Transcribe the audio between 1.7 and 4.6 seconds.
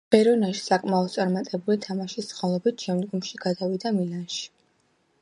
თამაშის წყალობით, შემდგომში გადავიდა „მილანში“.